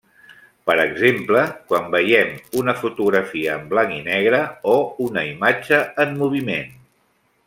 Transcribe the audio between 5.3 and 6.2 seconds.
imatge en